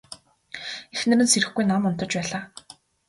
Эхнэр 0.95 1.19
нь 1.23 1.31
сэрэхгүй 1.31 1.65
нам 1.67 1.81
унтаж 1.87 2.11
байлаа. 2.17 2.43